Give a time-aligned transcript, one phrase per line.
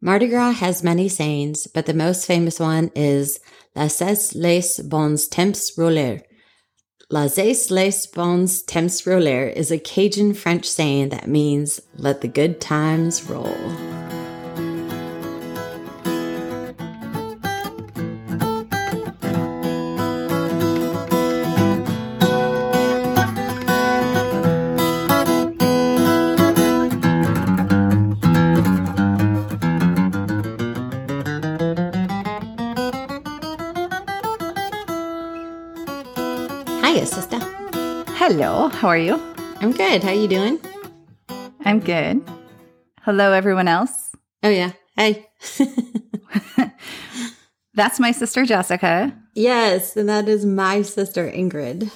[0.00, 3.40] Mardi Gras has many sayings, but the most famous one is
[3.74, 6.20] "La Laissez les bons temps rouler.
[7.10, 12.28] "La Laissez les bons temps rouler is a Cajun French saying that means let the
[12.28, 13.56] good times roll.
[38.78, 39.20] How are you?
[39.60, 40.04] I'm good.
[40.04, 40.60] How are you doing?
[41.64, 42.22] I'm good.
[43.02, 44.12] Hello, everyone else.
[44.44, 44.70] Oh yeah.
[44.96, 45.26] Hey.
[47.74, 51.90] That's my sister Jessica, yes, and that is my sister Ingrid.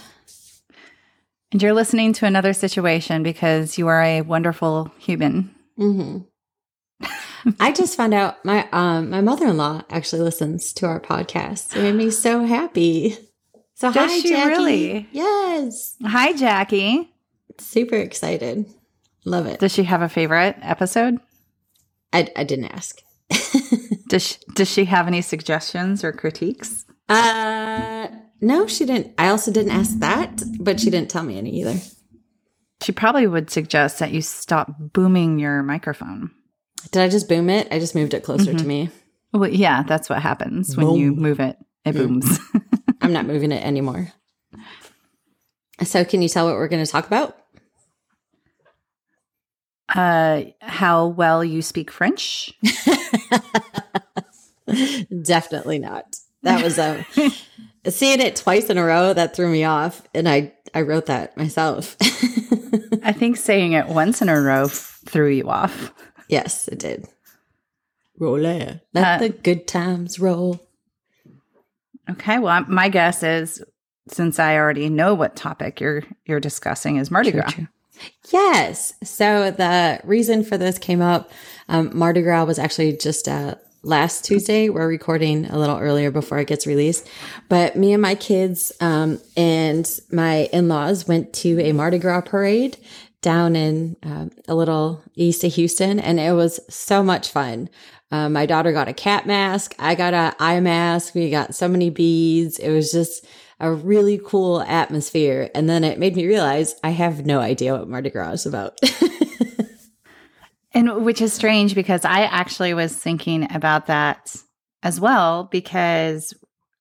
[1.52, 5.54] and you're listening to another situation because you are a wonderful human.
[5.76, 6.18] hmm
[7.58, 11.76] I just found out my um my mother in law actually listens to our podcast.
[11.76, 13.18] It made me so happy.
[13.82, 14.48] So Does hi, she Jackie.
[14.48, 15.08] really?
[15.10, 17.12] Yes, Hi, Jackie.
[17.58, 18.64] super excited.
[19.24, 19.58] Love it.
[19.58, 21.18] Does she have a favorite episode?
[22.12, 23.02] I I didn't ask.
[24.08, 26.84] Does she, does she have any suggestions or critiques?
[27.08, 28.06] uh,
[28.40, 29.14] no, she didn't.
[29.18, 31.74] I also didn't ask that, but she didn't tell me any either.
[32.82, 36.30] She probably would suggest that you stop booming your microphone.
[36.92, 37.66] Did I just boom it?
[37.72, 38.90] I just moved it closer to me.
[39.32, 41.56] Well, yeah, that's what happens when you move it.
[41.84, 42.38] It booms.
[43.02, 44.12] I'm not moving it anymore.
[45.84, 47.36] So, can you tell what we're going to talk about?
[49.94, 52.52] uh, how well you speak French?
[55.22, 56.16] Definitely not.
[56.42, 57.04] That was a
[57.90, 61.36] seeing it twice in a row that threw me off, and I I wrote that
[61.36, 61.96] myself.
[63.02, 65.92] I think saying it once in a row f- threw you off.
[66.28, 67.06] yes, it did.
[68.18, 70.60] Roll Let Uh, the good times roll.
[72.10, 73.62] Okay, well, my guess is
[74.08, 77.52] since I already know what topic you're you're discussing is Mardi Gras.
[78.32, 78.94] Yes.
[79.04, 81.30] So the reason for this came up.
[81.68, 84.68] Um, Mardi Gras was actually just uh, last Tuesday.
[84.68, 87.08] We're recording a little earlier before it gets released.
[87.48, 92.22] But me and my kids um, and my in laws went to a Mardi Gras
[92.22, 92.76] parade
[93.20, 97.68] down in um, a little east of Houston, and it was so much fun.
[98.10, 99.74] Uh, my daughter got a cat mask.
[99.78, 101.14] I got a eye mask.
[101.14, 102.58] We got so many beads.
[102.58, 103.24] It was just
[103.58, 105.50] a really cool atmosphere.
[105.54, 108.78] And then it made me realize I have no idea what Mardi Gras is about.
[110.74, 114.34] And which is strange because I actually was thinking about that
[114.82, 116.34] as well because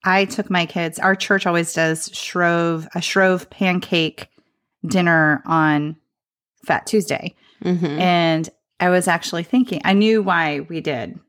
[0.04, 0.98] I took my kids.
[0.98, 4.30] Our church always does shrove a shrove pancake
[4.86, 5.98] dinner on
[6.66, 7.36] Fat Tuesday.
[7.62, 8.50] hmm And
[8.80, 11.20] I was actually thinking, I knew why we did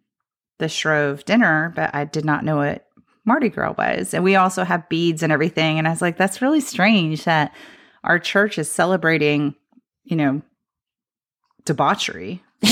[0.58, 2.86] the Shrove dinner, but I did not know what
[3.26, 4.14] Mardi Gras was.
[4.14, 5.78] And we also have beads and everything.
[5.78, 7.54] And I was like, that's really strange that
[8.04, 9.54] our church is celebrating,
[10.04, 10.42] you know,
[11.64, 12.42] debauchery.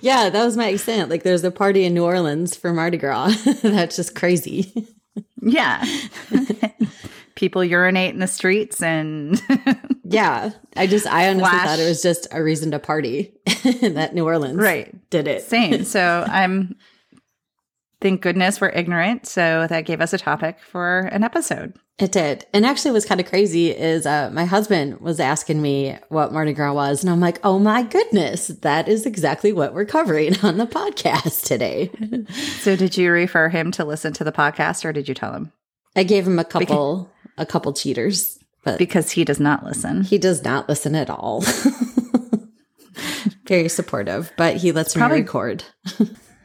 [0.00, 1.10] yeah, that was my accent.
[1.10, 3.34] Like there's a party in New Orleans for Mardi Gras.
[3.62, 4.86] That's just crazy.
[5.42, 5.84] Yeah.
[7.34, 9.40] People urinate in the streets and
[10.04, 10.50] Yeah.
[10.76, 11.66] I just, I honestly Flash.
[11.66, 13.34] thought it was just a reason to party
[13.82, 14.94] that New Orleans right.
[15.10, 15.42] did it.
[15.42, 15.84] Same.
[15.84, 16.76] So I'm
[18.06, 19.26] thank goodness we're ignorant.
[19.26, 21.74] So that gave us a topic for an episode.
[21.98, 22.46] It did.
[22.52, 26.52] And actually what's kind of crazy is uh, my husband was asking me what Mardi
[26.52, 27.02] Gras was.
[27.02, 31.44] And I'm like, oh my goodness, that is exactly what we're covering on the podcast
[31.44, 31.90] today.
[32.60, 35.52] So did you refer him to listen to the podcast or did you tell him?
[35.96, 40.02] I gave him a couple, a couple cheaters, but Because he does not listen.
[40.04, 41.42] he does not listen at all.
[43.46, 45.64] Very supportive, but he lets Probably- me record.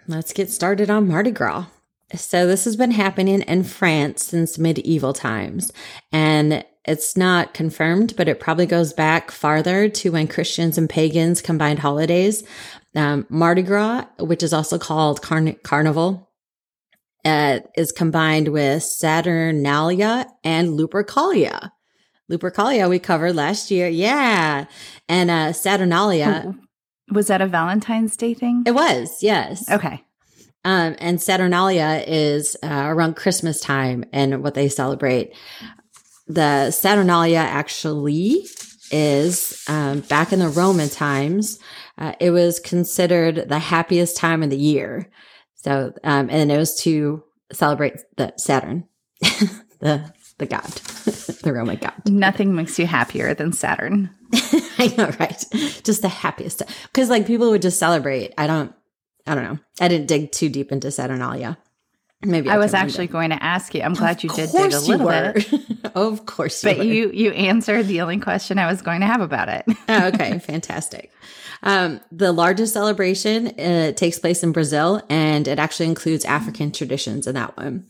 [0.08, 1.68] Let's get started on Mardi Gras.
[2.16, 5.72] So this has been happening in France since medieval times,
[6.12, 11.42] and it's not confirmed, but it probably goes back farther to when Christians and pagans
[11.42, 12.44] combined holidays.
[12.96, 16.30] Um, Mardi Gras, which is also called Carn- Carnival,
[17.24, 21.72] uh, is combined with Saturnalia and Lupercalia.
[22.32, 23.88] Lupercalia we covered last year.
[23.88, 24.66] Yeah.
[25.08, 26.56] And uh Saturnalia.
[27.12, 28.64] Was that a Valentine's Day thing?
[28.66, 29.70] It was, yes.
[29.70, 30.04] Okay.
[30.64, 35.34] Um, and Saturnalia is uh, around Christmas time and what they celebrate.
[36.28, 38.46] The Saturnalia actually
[38.92, 41.60] is um, back in the Roman times.
[41.98, 45.10] Uh, it was considered the happiest time of the year.
[45.56, 48.86] So, um, and it was to celebrate the Saturn,
[49.80, 50.12] the
[50.42, 50.66] the god,
[51.44, 51.94] the Roman god.
[52.06, 54.10] Nothing makes you happier than Saturn.
[54.78, 55.46] I know, right?
[55.84, 56.64] Just the happiest.
[56.92, 58.34] Because like people would just celebrate.
[58.38, 58.74] I don't,
[59.26, 59.60] I don't know.
[59.80, 61.58] I didn't dig too deep into Saturnalia.
[62.24, 63.82] Maybe I, I was actually going to ask you.
[63.82, 65.52] I'm glad you did dig a little bit.
[65.96, 66.84] of course, you but were.
[66.84, 69.66] you you answered the only question I was going to have about it.
[69.90, 71.12] oh, okay, fantastic.
[71.64, 77.28] Um, the largest celebration uh, takes place in Brazil, and it actually includes African traditions
[77.28, 77.88] in that one.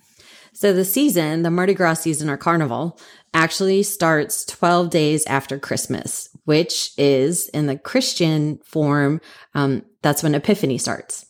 [0.53, 2.99] So the season, the Mardi Gras season or Carnival,
[3.33, 9.21] actually starts 12 days after Christmas, which is in the Christian form.
[9.55, 11.25] Um, that's when Epiphany starts.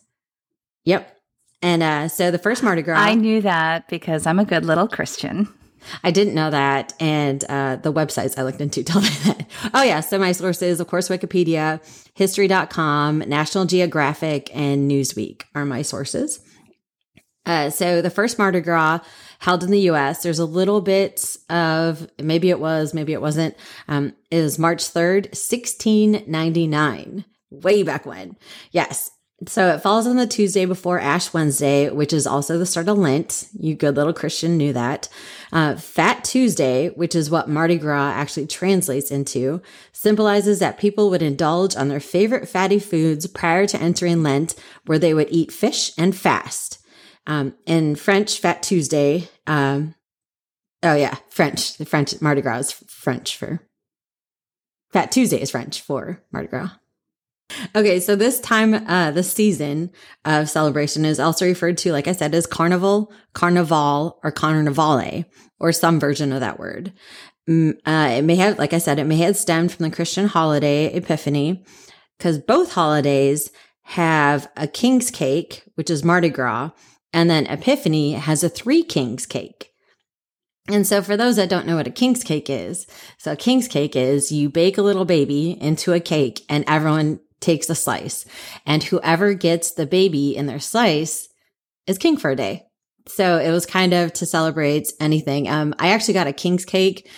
[0.86, 1.16] Yep.
[1.62, 3.00] And uh, so the first Mardi Gras.
[3.00, 5.48] I knew that because I'm a good little Christian.
[6.04, 6.94] I didn't know that.
[7.00, 9.48] And uh, the websites I looked into told me that.
[9.74, 10.00] Oh, yeah.
[10.00, 11.80] So my sources, of course, Wikipedia,
[12.16, 16.40] history.com, National Geographic, and Newsweek are my sources.
[17.46, 19.00] Uh, so the first Mardi Gras
[19.40, 23.56] held in the US, there's a little bit of maybe it was, maybe it wasn't,
[23.88, 27.26] um, is March 3rd, 1699.
[27.50, 28.38] Way back when.
[28.72, 29.12] Yes.
[29.48, 33.00] So it falls on the Tuesday before Ash Wednesday, which is also the start of
[33.00, 33.48] Lent.
[33.60, 35.10] You good little Christian knew that.
[35.52, 39.60] Uh, Fat Tuesday, which is what Mardi Gras actually translates into,
[39.94, 44.54] symbolizes that people would indulge on their favorite fatty foods prior to entering Lent,
[44.86, 46.78] where they would eat fish and fast.
[47.28, 49.96] Um, in French, Fat Tuesday, um,
[50.82, 53.62] oh yeah, French, the French Mardi Gras is French for
[54.92, 56.72] Fat Tuesday is French for Mardi Gras.
[57.76, 59.92] Okay, so this time, uh, the season
[60.26, 65.26] of celebration is also referred to, like I said, as carnival, carnival, or carnivale,
[65.60, 66.94] or some version of that word.
[67.50, 70.94] Uh, it may have, like I said, it may have stemmed from the Christian holiday
[70.94, 71.64] Epiphany,
[72.18, 73.52] because both holidays
[73.84, 76.72] have a king's cake, which is Mardi Gras,
[77.14, 79.72] and then Epiphany has a three kings cake.
[80.70, 82.88] And so for those that don't know what a king's cake is,
[83.18, 87.20] so a king's cake is you bake a little baby into a cake and everyone
[87.40, 88.26] takes a slice.
[88.66, 91.28] And whoever gets the baby in their slice
[91.88, 92.68] is king for a day.
[93.08, 95.50] So it was kind of to celebrate anything.
[95.50, 97.10] Um, I actually got a king's cake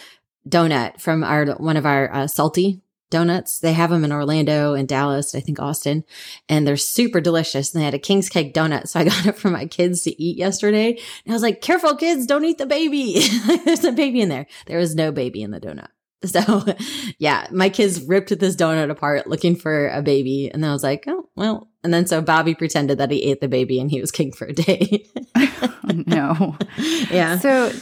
[0.47, 2.81] donut from our one of our uh, salty
[3.13, 3.59] donuts.
[3.59, 6.03] They have them in Orlando and Dallas, I think Austin,
[6.49, 7.71] and they're super delicious.
[7.71, 8.87] And they had a king's cake donut.
[8.87, 10.89] So I got it for my kids to eat yesterday.
[10.89, 13.21] And I was like, careful kids, don't eat the baby.
[13.65, 14.47] There's a baby in there.
[14.65, 15.89] There was no baby in the donut.
[16.25, 16.63] So
[17.17, 20.49] yeah, my kids ripped this donut apart looking for a baby.
[20.49, 21.69] And then I was like, oh, well.
[21.83, 24.47] And then so Bobby pretended that he ate the baby and he was king for
[24.47, 25.05] a day.
[25.83, 26.55] no.
[27.11, 27.37] Yeah.
[27.39, 27.73] So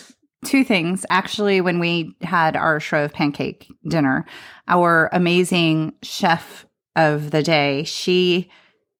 [0.45, 1.05] two things.
[1.09, 4.25] Actually, when we had our Shrove pancake dinner,
[4.67, 6.65] our amazing chef
[6.95, 8.49] of the day, she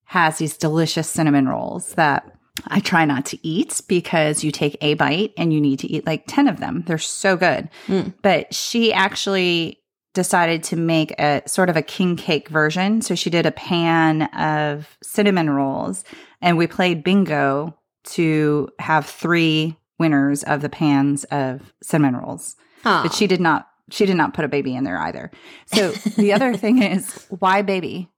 [0.05, 2.29] has these delicious cinnamon rolls that
[2.67, 6.05] I try not to eat because you take a bite and you need to eat
[6.05, 6.83] like 10 of them.
[6.85, 7.69] They're so good.
[7.88, 8.13] Mm.
[8.21, 9.79] But she actually
[10.13, 13.01] decided to make a sort of a king cake version.
[13.01, 16.03] So she did a pan of cinnamon rolls
[16.41, 22.57] and we played bingo to have three winners of the pans of cinnamon rolls.
[22.83, 23.03] Aww.
[23.03, 25.31] But she did not she did not put a baby in there either.
[25.68, 28.09] So the other thing is why baby?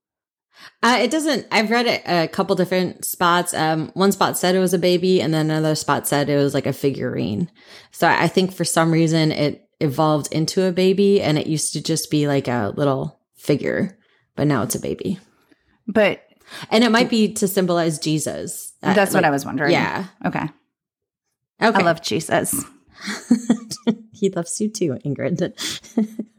[0.81, 1.47] Uh, it doesn't.
[1.51, 3.53] I've read it a couple different spots.
[3.53, 6.53] Um, one spot said it was a baby, and then another spot said it was
[6.53, 7.49] like a figurine.
[7.91, 11.81] So I think for some reason it evolved into a baby, and it used to
[11.81, 13.97] just be like a little figure,
[14.35, 15.19] but now it's a baby.
[15.87, 16.21] But
[16.69, 18.73] and it might be to symbolize Jesus.
[18.81, 19.71] Uh, That's like, what I was wondering.
[19.71, 20.05] Yeah.
[20.25, 20.47] Okay.
[21.61, 21.79] Okay.
[21.79, 22.63] I love Jesus.
[24.11, 25.53] he loves you too, Ingrid.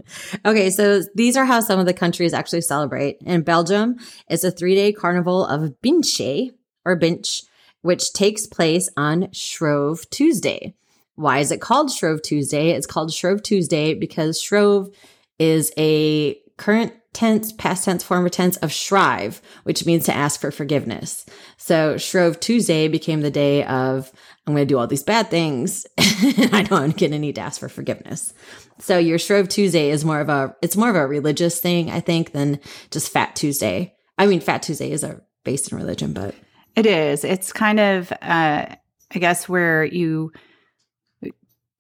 [0.47, 3.19] okay, so these are how some of the countries actually celebrate.
[3.23, 3.97] In Belgium,
[4.29, 6.51] it's a three day carnival of Binche
[6.85, 7.43] or Binch,
[7.83, 10.75] which takes place on Shrove Tuesday.
[11.17, 12.71] Why is it called Shrove Tuesday?
[12.71, 14.91] It's called Shrove Tuesday because Shrove
[15.39, 20.51] is a current tense, past tense, former tense of shrive, which means to ask for
[20.51, 21.25] forgiveness.
[21.57, 24.13] So Shrove Tuesday became the day of,
[24.47, 25.87] I'm going to do all these bad things.
[25.97, 28.35] and I know I'm going to need to ask for forgiveness.
[28.79, 32.01] So your Shrove Tuesday is more of a, it's more of a religious thing, I
[32.01, 32.61] think, than
[32.91, 33.95] just Fat Tuesday.
[34.19, 36.35] I mean, Fat Tuesday is a based in religion, but
[36.77, 37.25] it is.
[37.25, 38.67] It's kind of, uh,
[39.15, 40.33] I guess, where you,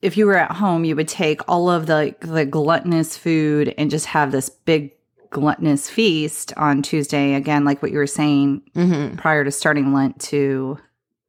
[0.01, 3.91] if you were at home, you would take all of the the gluttonous food and
[3.91, 4.93] just have this big
[5.31, 7.35] gluttonous feast on Tuesday.
[7.35, 9.17] Again, like what you were saying mm-hmm.
[9.17, 10.79] prior to starting Lent, to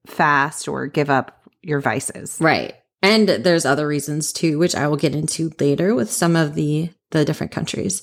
[0.05, 2.37] fast or give up your vices.
[2.39, 2.75] Right.
[3.01, 6.89] And there's other reasons too, which I will get into later with some of the
[7.11, 8.01] the different countries.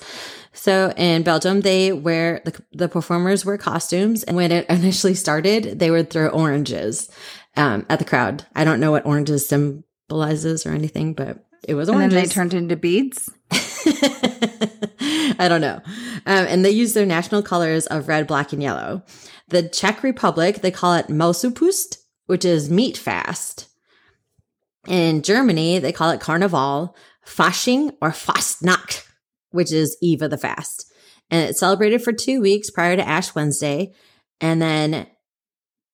[0.53, 5.79] So in Belgium, they wear the, the performers wear costumes, and when it initially started,
[5.79, 7.11] they would throw oranges
[7.57, 8.45] um, at the crowd.
[8.55, 12.05] I don't know what oranges symbolizes or anything, but it was oranges.
[12.05, 13.31] And then they turned into beads.
[15.39, 15.81] I don't know.
[16.27, 19.03] Um, and they use their national colors of red, black, and yellow.
[19.53, 23.69] The Czech Republic, they call it Masopust, which is meat fast.
[24.89, 29.07] In Germany, they call it Carnival, Fasching, or Fastnacht,
[29.51, 30.91] which is Eve of the Fast.
[31.31, 33.93] And it's celebrated for two weeks prior to Ash Wednesday.
[34.41, 35.07] And then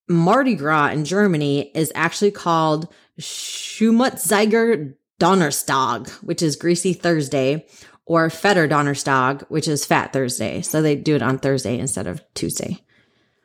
[0.08, 2.86] Mardi Gras in Germany is actually called
[3.20, 7.66] Schmutziger Donnerstag, which is Greasy Thursday,
[8.06, 10.62] or Fetter Donnerstag, which is Fat Thursday.
[10.62, 12.84] So they do it on Thursday instead of Tuesday.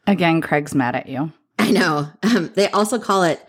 [0.08, 1.32] Again, Craig's mad at you.
[1.60, 2.10] I know.
[2.24, 3.46] Um, they also call it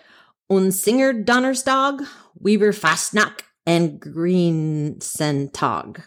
[0.51, 2.03] Unsinger Donnerstag,
[2.39, 6.05] Weber Fastnacht, and Green Greensentag.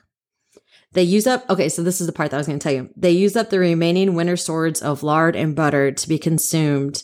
[0.93, 2.73] They use up, okay, so this is the part that I was going to tell
[2.73, 2.89] you.
[2.95, 7.03] They use up the remaining winter swords of lard and butter to be consumed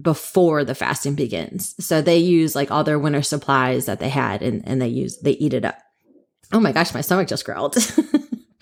[0.00, 1.74] before the fasting begins.
[1.84, 5.18] So they use like all their winter supplies that they had and, and they use,
[5.18, 5.78] they eat it up.
[6.52, 7.76] Oh my gosh, my stomach just growled.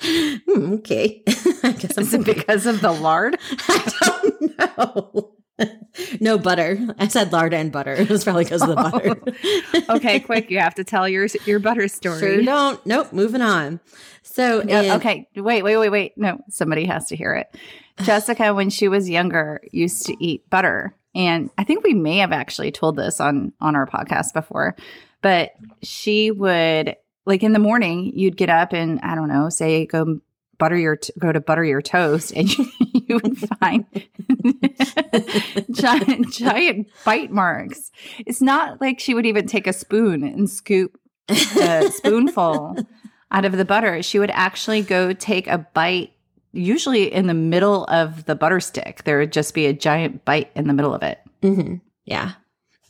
[0.07, 1.23] Hmm, okay.
[1.63, 3.39] I guess Is it because of the lard?
[3.69, 5.33] I don't know.
[6.21, 6.79] no butter.
[6.99, 7.93] I said lard and butter.
[7.93, 9.91] It was probably because of the butter.
[9.97, 12.19] okay, quick, you have to tell your your butter story.
[12.19, 12.85] Sure don't.
[12.87, 13.13] Nope.
[13.13, 13.81] Moving on.
[14.23, 16.13] So, in- okay, wait, wait, wait, wait.
[16.17, 17.55] No, somebody has to hear it.
[18.05, 22.33] Jessica, when she was younger, used to eat butter, and I think we may have
[22.33, 24.77] actually told this on on our podcast before,
[25.23, 29.85] but she would like in the morning, you'd get up and I don't know, say
[29.87, 30.21] go
[30.59, 32.67] butter your t- go to butter your toast, and you,
[33.09, 33.85] you would find
[35.73, 37.91] giant giant bite marks.
[38.21, 42.77] It's not like she would even take a spoon and scoop a spoonful
[43.31, 44.03] out of the butter.
[44.03, 46.13] She would actually go take a bite,
[46.53, 49.05] usually in the middle of the butter stick.
[49.05, 51.19] There would just be a giant bite in the middle of it.
[51.43, 51.81] Mhm.
[52.05, 52.33] yeah.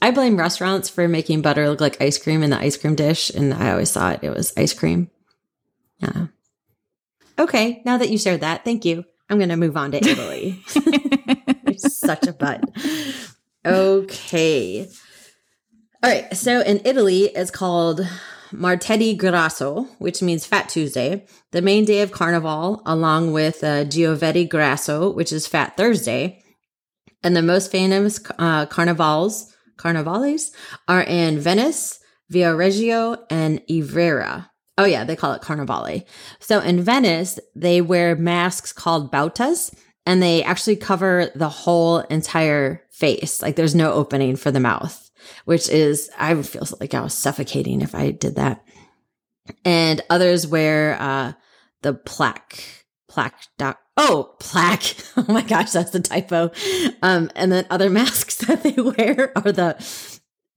[0.01, 3.31] I blame restaurants for making butter look like ice cream in the ice cream dish.
[3.31, 5.11] And I always thought it was ice cream.
[5.99, 6.27] Yeah.
[7.39, 7.83] Okay.
[7.85, 9.05] Now that you shared that, thank you.
[9.29, 10.63] I'm going to move on to Italy.
[11.67, 12.63] You're such a butt.
[13.65, 14.89] Okay.
[16.03, 16.37] All right.
[16.37, 18.07] So in Italy, it's called
[18.53, 24.49] Martedì Grasso, which means Fat Tuesday, the main day of Carnival, along with uh, Giovedì
[24.49, 26.43] Grasso, which is Fat Thursday.
[27.25, 30.53] And the most famous uh, carnivals, carnivales,
[30.89, 32.01] are in Venice,
[32.33, 34.49] Viareggio, and Ivrea.
[34.79, 36.05] Oh yeah, they call it Carnivale.
[36.39, 42.83] So in Venice, they wear masks called bautas, and they actually cover the whole entire
[42.91, 43.43] face.
[43.43, 45.11] Like there's no opening for the mouth,
[45.45, 48.65] which is I would feel like I was suffocating if I did that.
[49.65, 51.33] And others wear uh,
[51.83, 53.79] the plaque, plaque doc.
[53.97, 54.95] Oh, plaque.
[55.19, 56.51] Oh my gosh, that's the typo.
[57.01, 59.75] Um, and then other masks that they wear are the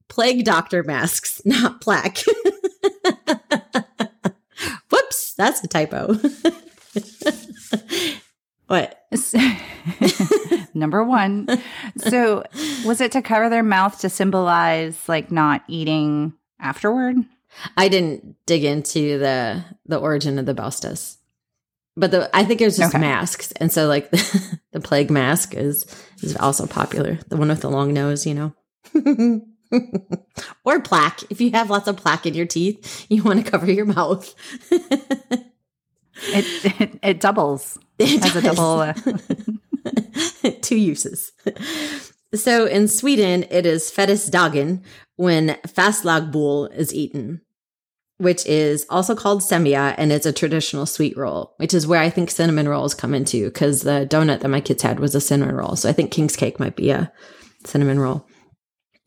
[0.10, 2.18] plague doctor masks, not plaque.
[4.90, 6.16] Whoops, that's a typo.
[8.68, 9.06] what?
[10.74, 11.48] Number one.
[11.98, 12.44] So,
[12.86, 17.16] was it to cover their mouth to symbolize like not eating afterward?
[17.78, 21.16] I didn't dig into the the origin of the Baustas.
[22.00, 23.02] But the I think it was just Okay.
[23.02, 23.52] masks.
[23.54, 24.10] And so like
[24.72, 25.86] the plague mask is
[26.24, 27.20] is also popular.
[27.28, 28.54] The one with the long nose, you know.
[30.66, 31.24] or plaque.
[31.30, 34.34] If you have lots of plaque in your teeth, you want to cover your mouth.
[34.72, 36.46] It
[36.82, 38.80] it, it doubles It as a double.
[38.82, 38.94] Uh,
[40.62, 41.32] Two uses.
[42.34, 44.84] So in Sweden, it is Fettisdagen
[45.16, 47.42] when Fastlagbol is eaten,
[48.20, 52.10] which is also called semla, and it's a traditional sweet roll, which is where I
[52.10, 55.56] think cinnamon rolls come into because the donut that my kids had was a cinnamon
[55.56, 55.78] roll.
[55.78, 57.12] So I think King's Cake might be a
[57.66, 58.28] cinnamon roll.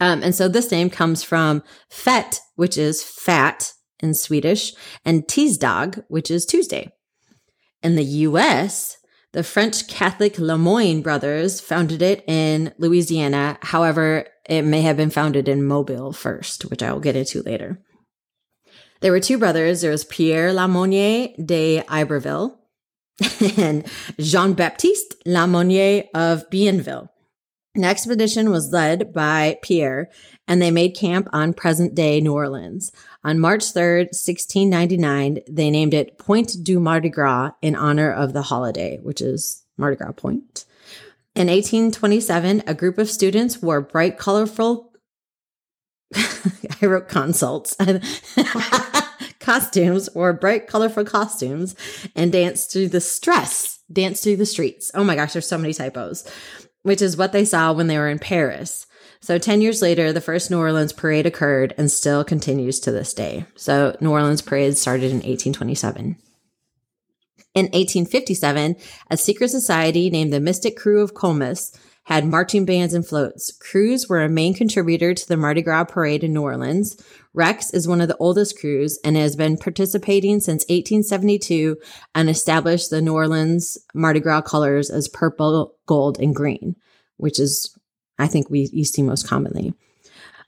[0.00, 4.73] Um, and so this name comes from fet, which is fat in Swedish,
[5.04, 6.90] and tisdag, which is Tuesday.
[7.83, 8.97] In the US,
[9.33, 13.59] the French Catholic Lemoyne brothers founded it in Louisiana.
[13.61, 17.78] However, it may have been founded in Mobile first, which I will get into later.
[19.02, 19.80] There were two brothers.
[19.80, 22.56] There was Pierre Lamonnier de Iberville
[23.59, 23.85] and
[24.21, 27.09] Jean Baptiste Lamonnier of Bienville.
[27.75, 30.09] An expedition was led by Pierre,
[30.47, 32.92] and they made camp on present day New Orleans.
[33.25, 38.42] On March 3rd, 1699, they named it Pointe du Mardi Gras in honor of the
[38.42, 40.64] holiday, which is Mardi Gras Point.
[41.35, 44.91] In 1827, a group of students wore bright, colorful,
[46.83, 47.76] I wrote consults,
[49.40, 51.75] costumes, wore bright, colorful costumes,
[52.14, 54.90] and danced to the stress dance through the streets.
[54.95, 56.28] Oh my gosh, there's so many typos,
[56.83, 58.87] which is what they saw when they were in Paris.
[59.21, 63.14] So 10 years later, the first New Orleans parade occurred and still continues to this
[63.14, 63.45] day.
[63.54, 66.16] So New Orleans parade started in 1827.
[67.54, 68.76] In 1857,
[69.11, 73.52] a secret society named the Mystic Krewe of Comus had marching bands and floats.
[73.52, 77.00] Crews were a main contributor to the Mardi Gras parade in New Orleans.
[77.32, 81.76] Rex is one of the oldest crews and has been participating since 1872
[82.14, 86.75] and established the New Orleans Mardi Gras colors as purple, gold, and green,
[87.18, 87.76] which is,
[88.18, 89.73] I think, we see most commonly.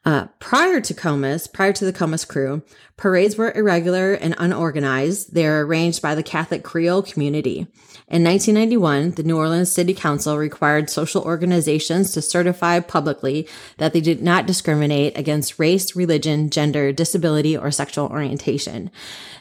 [0.04, 2.62] Uh, prior to Comus, prior to the Comus crew,
[2.98, 5.32] parades were irregular and unorganized.
[5.32, 7.66] They're arranged by the Catholic Creole community.
[8.06, 14.02] In 1991, the New Orleans City Council required social organizations to certify publicly that they
[14.02, 18.90] did not discriminate against race, religion, gender, disability, or sexual orientation.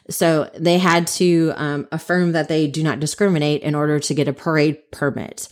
[0.10, 4.30] So they had to um, affirm that they do not discriminate in order to get
[4.30, 5.50] a parade permit.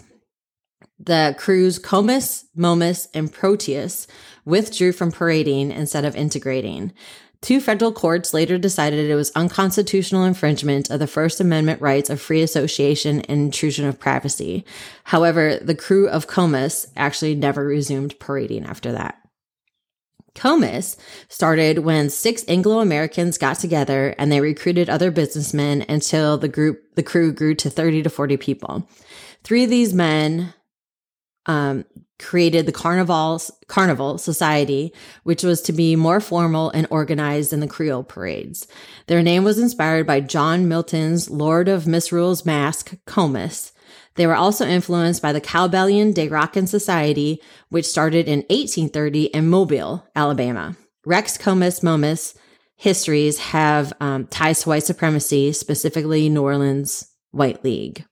[1.00, 4.08] The crews Comus, Momus, and Proteus
[4.46, 6.94] withdrew from parading instead of integrating.
[7.42, 12.22] Two federal courts later decided it was unconstitutional infringement of the First Amendment rights of
[12.22, 14.64] free association and intrusion of privacy.
[15.06, 19.18] However, the crew of Comus actually never resumed parading after that.
[20.36, 20.98] Comus
[21.30, 26.96] started when six Anglo Americans got together and they recruited other businessmen until the group,
[26.96, 28.88] the crew grew to 30 to 40 people.
[29.44, 30.54] Three of these men
[31.48, 31.86] um,
[32.22, 37.68] created the Carnival Carnival Society, which was to be more formal and organized than the
[37.68, 38.68] Creole parades.
[39.08, 43.74] Their name was inspired by John Milton's Lord of Misrule's Mask, Comus.
[44.16, 49.48] They were also influenced by the Cowbellion de Rockin Society, which started in 1830 in
[49.48, 50.76] Mobile, Alabama.
[51.06, 52.36] Rex Comus Momus
[52.76, 58.06] histories have um, ties to white supremacy, specifically New Orleans White League.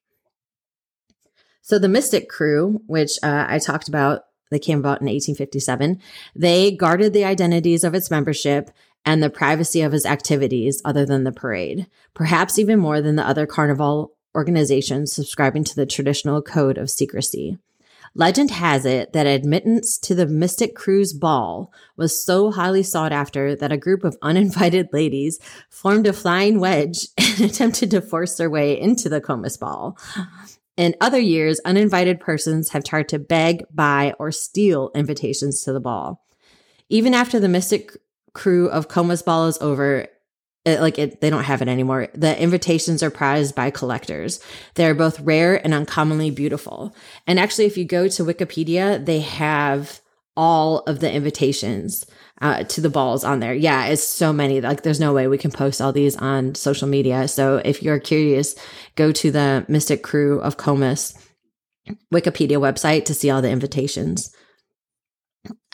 [1.69, 6.01] So the Mystic Krewe, which uh, I talked about, they came about in 1857.
[6.35, 8.71] They guarded the identities of its membership
[9.05, 11.85] and the privacy of its activities other than the parade,
[12.15, 17.59] perhaps even more than the other carnival organizations subscribing to the traditional code of secrecy.
[18.15, 23.55] Legend has it that admittance to the Mystic Krewe's ball was so highly sought after
[23.55, 28.49] that a group of uninvited ladies formed a flying wedge and attempted to force their
[28.49, 29.99] way into the Comus ball.
[30.79, 35.81] In other years, uninvited persons have tried to beg, buy, or steal invitations to the
[35.81, 36.25] ball.
[36.87, 37.97] Even after the Mystic
[38.33, 40.07] Krewe of Comus Ball is over,
[40.63, 42.07] it, like it, they don't have it anymore.
[42.13, 44.39] The invitations are prized by collectors.
[44.75, 46.95] They're both rare and uncommonly beautiful.
[47.27, 49.99] And actually, if you go to Wikipedia, they have
[50.39, 52.05] all of the invitations
[52.39, 53.53] uh, to the balls on there.
[53.53, 54.61] Yeah, it's so many.
[54.61, 57.27] Like, there's no way we can post all these on social media.
[57.27, 58.55] So if you're curious,
[58.95, 61.13] go to the Mystic Krewe of Comus
[62.13, 64.33] Wikipedia website to see all the invitations.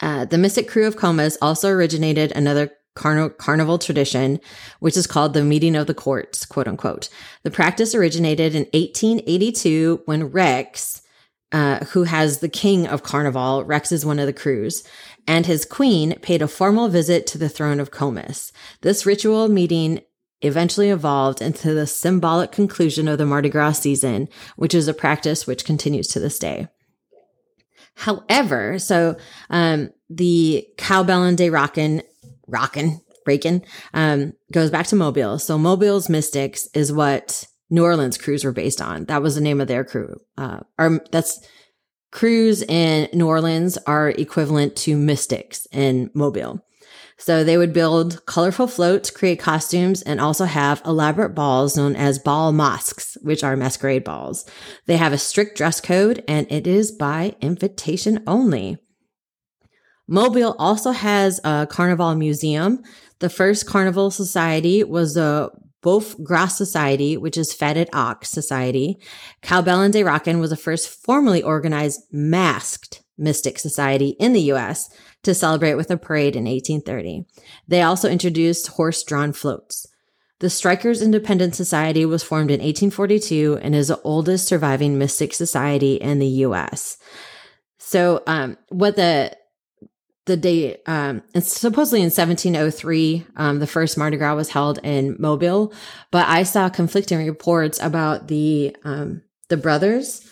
[0.02, 4.40] Uh, the Mystic Krewe of Comus also originated another carnival tradition,
[4.80, 7.10] which is called the meeting of the courts, quote unquote.
[7.44, 11.04] The practice originated in 1882 when Rex,
[11.52, 14.84] uh, who has the king of carnival, Rex is one of the crews,
[15.28, 18.52] and his queen paid a formal visit to the throne of Comus.
[18.82, 20.02] This ritual meeting
[20.42, 25.48] eventually evolved into the symbolic conclusion of the Mardi Gras season, which is a practice
[25.48, 26.68] which continues to this day.
[27.96, 29.16] However, so
[29.50, 32.04] um, the Cowbellion de Rockin,
[32.48, 35.40] Rockin, Rackin, um, goes back to Mobile.
[35.40, 39.06] So Mobile's Mystics is what New Orleans crews were based on.
[39.06, 40.18] That was the name of their crew.
[40.38, 41.46] Uh, or that's
[42.12, 46.62] crews in New Orleans are equivalent to mystics in Mobile.
[47.18, 52.20] So they would build colorful floats, create costumes, and also have elaborate balls known as
[52.20, 54.46] ball masques, which are masquerade balls.
[54.86, 58.78] They have a strict dress code and it is by invitation only.
[60.08, 62.84] Mobile also has a carnival museum.
[63.20, 65.50] The first carnival society was the
[65.86, 68.98] Boeuf Gras Society, which is Fatted Ox Society.
[69.44, 74.90] Cowbellion de Rockin was the first formally organized masked mystic society in the U.S.
[75.24, 77.26] to celebrate with a parade in 1830.
[77.68, 79.88] They also introduced horse-drawn floats.
[80.40, 85.96] The Strikers Independent Society was formed in 1842 and is the oldest surviving mystic society
[85.96, 86.98] in the U.S.
[87.78, 89.38] So, um, what the
[90.26, 95.74] the day, um, supposedly in 1703, um, the first Mardi Gras was held in Mobile,
[96.12, 100.28] but I saw conflicting reports about the, um, the brothers,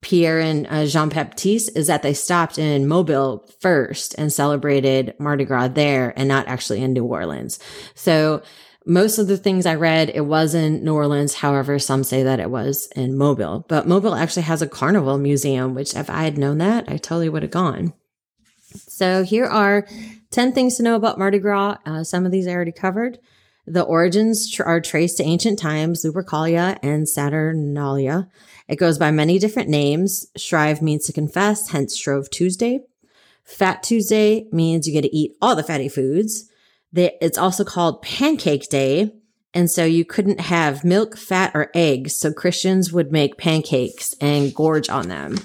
[0.00, 5.44] Pierre and uh, Jean Baptiste, is that they stopped in Mobile first and celebrated Mardi
[5.44, 7.58] Gras there and not actually in New Orleans.
[7.94, 8.42] So
[8.86, 11.34] most of the things I read, it was in New Orleans.
[11.34, 13.66] However, some say that it was in Mobile.
[13.68, 17.28] But Mobile actually has a carnival museum, which if I had known that, I totally
[17.28, 17.92] would have gone.
[18.98, 19.86] So here are
[20.32, 21.76] 10 things to know about Mardi Gras.
[21.86, 23.20] Uh, some of these I already covered.
[23.64, 28.28] The origins tr- are traced to ancient times, Lupercalia and Saturnalia.
[28.66, 30.26] It goes by many different names.
[30.36, 32.80] Shrive means to confess, hence Shrove Tuesday.
[33.44, 36.50] Fat Tuesday means you get to eat all the fatty foods.
[36.92, 39.14] It's also called Pancake Day.
[39.54, 42.16] And so you couldn't have milk, fat, or eggs.
[42.16, 45.36] So Christians would make pancakes and gorge on them.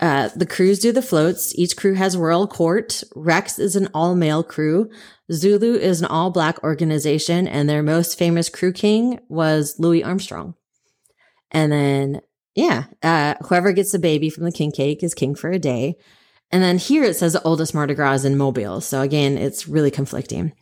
[0.00, 1.54] Uh, the crews do the floats.
[1.56, 3.02] Each crew has royal court.
[3.14, 4.90] Rex is an all male crew.
[5.32, 10.54] Zulu is an all black organization, and their most famous crew king was Louis Armstrong.
[11.50, 12.20] And then,
[12.54, 15.96] yeah, uh, whoever gets the baby from the king cake is king for a day.
[16.50, 18.80] And then here it says the oldest Mardi Gras in Mobile.
[18.80, 20.52] So again, it's really conflicting.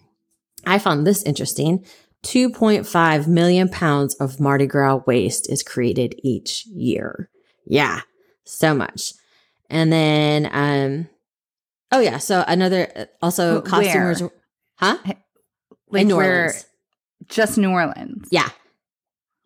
[0.67, 1.85] I found this interesting.
[2.25, 7.29] 2.5 million pounds of Mardi Gras waste is created each year.
[7.67, 8.01] Yeah,
[8.45, 9.13] so much.
[9.71, 11.09] And then, um,
[11.93, 14.23] oh yeah, so another also costumers,
[14.77, 14.99] huh?
[15.89, 16.67] Like in New where- Orleans.
[17.29, 18.29] Just New Orleans.
[18.31, 18.51] Yeah,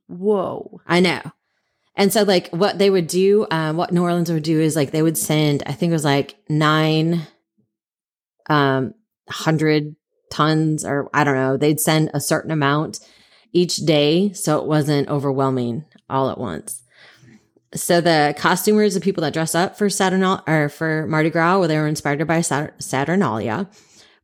[0.09, 0.81] Whoa.
[0.87, 1.21] I know.
[1.95, 4.91] And so, like, what they would do, um, what New Orleans would do is like
[4.91, 7.27] they would send, I think it was like nine,
[8.49, 8.95] um,
[9.29, 9.97] hundred
[10.31, 11.57] tons, or I don't know.
[11.57, 13.01] They'd send a certain amount
[13.53, 16.83] each day, so it wasn't overwhelming all at once.
[17.75, 21.69] So the costumers, the people that dress up for Saturnal or for Mardi Gras, well,
[21.69, 23.69] they were inspired by Saturnalia,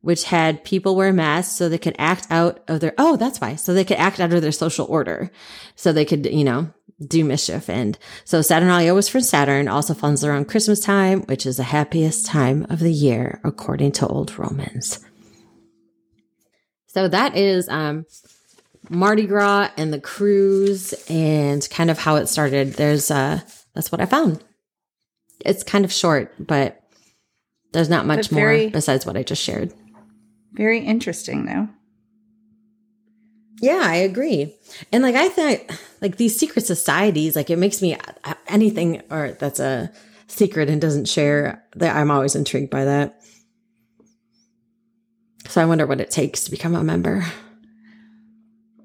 [0.01, 3.55] which had people wear masks so they could act out of their oh, that's why.
[3.55, 5.29] So they could act out of their social order.
[5.75, 6.73] So they could, you know,
[7.05, 7.69] do mischief.
[7.69, 12.25] And so Saturnalia was for Saturn, also falls around Christmas time, which is the happiest
[12.25, 14.99] time of the year, according to old Romans.
[16.87, 18.05] So that is um
[18.89, 22.73] Mardi Gras and the cruise and kind of how it started.
[22.73, 23.41] There's uh
[23.73, 24.43] that's what I found.
[25.45, 26.81] It's kind of short, but
[27.73, 29.73] there's not much very- more besides what I just shared.
[30.53, 31.67] Very interesting, though.
[33.61, 34.55] Yeah, I agree.
[34.91, 35.71] And like I think
[36.01, 37.97] like these secret societies, like it makes me
[38.47, 39.91] anything or that's a
[40.27, 43.21] secret and doesn't share that I'm always intrigued by that.
[45.47, 47.25] So I wonder what it takes to become a member.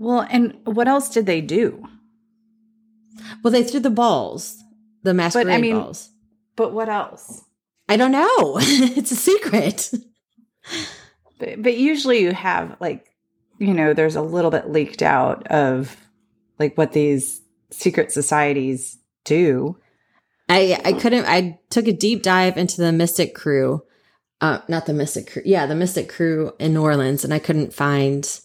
[0.00, 1.86] Well, and what else did they do?
[3.44, 4.56] Well, they threw the balls,
[5.02, 6.08] the masquerade mean- balls.
[6.56, 7.44] But what else?
[7.88, 8.26] I don't know.
[8.60, 9.92] it's a secret.
[11.38, 13.10] But, but usually you have like,
[13.58, 15.96] you know, there's a little bit leaked out of
[16.58, 19.76] like what these secret societies do.
[20.48, 21.26] I I couldn't.
[21.26, 23.80] I took a deep dive into the Mystic Krewe,
[24.40, 25.42] uh, not the Mystic Krewe.
[25.44, 28.40] Yeah, the Mystic Krewe in New Orleans, and I couldn't find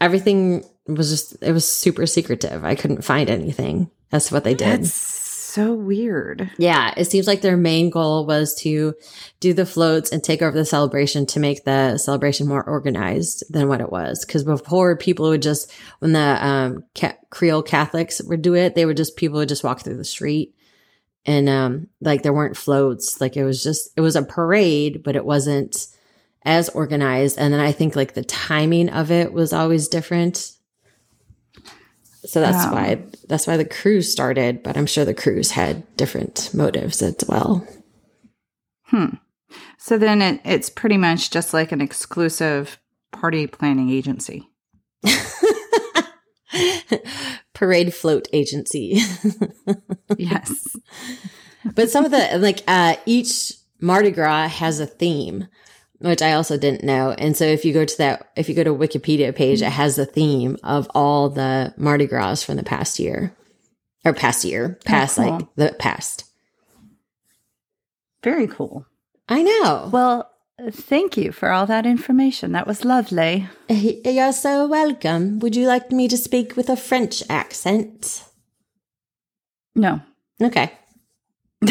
[0.00, 0.64] everything.
[0.88, 2.64] Was just it was super secretive.
[2.64, 4.82] I couldn't find anything as to what they did.
[4.82, 6.48] That's so weird.
[6.58, 8.94] Yeah, it seems like their main goal was to
[9.40, 13.66] do the floats and take over the celebration to make the celebration more organized than
[13.66, 14.24] what it was.
[14.24, 18.86] Because before, people would just, when the um, ca- Creole Catholics would do it, they
[18.86, 20.54] would just, people would just walk through the street.
[21.24, 23.20] And um, like there weren't floats.
[23.20, 25.88] Like it was just, it was a parade, but it wasn't
[26.46, 27.38] as organized.
[27.38, 30.52] And then I think like the timing of it was always different.
[32.24, 32.72] So that's Oh.
[32.72, 37.16] why that's why the cruise started, but I'm sure the cruise had different motives as
[37.28, 37.66] well.
[38.84, 39.16] Hmm.
[39.78, 42.78] So then it, it's pretty much just like an exclusive
[43.12, 44.48] party planning agency.
[47.54, 49.00] Parade float agency.
[50.18, 50.76] Yes.
[51.74, 55.48] but some of the like uh each Mardi Gras has a theme,
[55.98, 57.12] which I also didn't know.
[57.12, 59.96] And so if you go to that if you go to Wikipedia page, it has
[59.96, 63.34] the theme of all the Mardi Gras from the past year.
[64.04, 64.78] Or past year.
[64.84, 65.30] Past cool.
[65.30, 66.24] like the past.
[68.22, 68.86] Very cool.
[69.28, 69.90] I know.
[69.92, 70.30] Well,
[70.70, 72.52] thank you for all that information.
[72.52, 73.48] That was lovely.
[73.68, 75.38] You're so welcome.
[75.40, 78.24] Would you like me to speak with a French accent?
[79.74, 80.00] No.
[80.40, 80.72] Okay.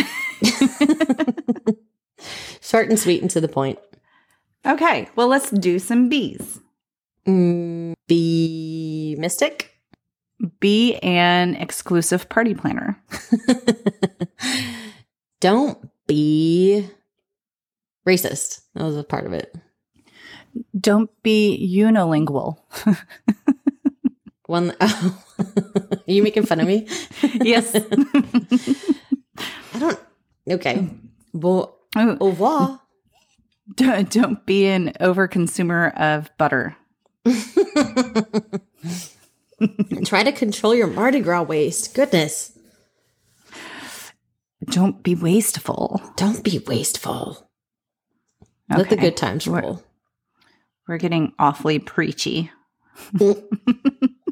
[2.62, 3.80] Short and sweet and to the point.
[4.66, 5.10] Okay.
[5.16, 6.60] Well, let's do some bees.
[7.28, 9.72] Mm, be mystic.
[10.60, 13.02] Be an exclusive party planner.
[15.40, 16.88] Don't be
[18.08, 18.62] racist.
[18.74, 19.56] That was a part of it.
[20.80, 22.58] Don't be unilingual.
[24.46, 24.74] One.
[24.82, 25.22] Oh.
[25.92, 26.88] Are you making fun of me?
[27.42, 27.76] yes.
[27.76, 30.00] I don't.
[30.50, 30.88] Okay.
[31.34, 32.80] Well, Ooh, au revoir.
[33.74, 36.76] Don't, don't be an overconsumer of butter.
[40.06, 41.96] Try to control your Mardi Gras waste.
[41.96, 42.52] Goodness.
[44.66, 46.02] Don't be wasteful.
[46.18, 47.50] Don't be wasteful.
[48.70, 49.84] Let the good times We're- roll.
[50.88, 52.52] We're getting awfully preachy.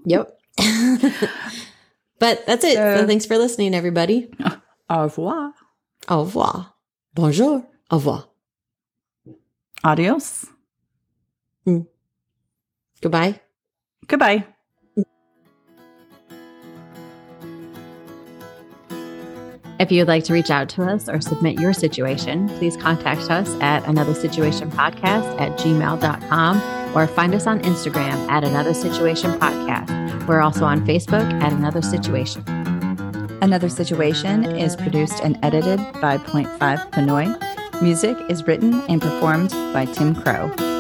[0.06, 0.38] Yep.
[2.19, 2.74] but that's it.
[2.76, 4.30] So, So- thanks for listening, everybody.
[4.89, 5.54] Au revoir.
[6.10, 6.74] Au revoir.
[7.13, 7.65] Bonjour.
[7.89, 8.28] Au revoir.
[9.84, 10.46] Adios.
[11.67, 11.88] Mm.
[13.02, 13.39] Goodbye.
[14.08, 14.46] Goodbye.
[19.80, 23.50] If you'd like to reach out to us or submit your situation, please contact us
[23.60, 30.28] at Another Situation Podcast at gmail.com or find us on Instagram at Another Situation Podcast.
[30.28, 32.43] We're also on Facebook at Another Situation.
[33.41, 37.53] Another Situation is produced and edited by Point Five Pinoy.
[37.84, 40.72] Music is written and performed by Tim Crowe.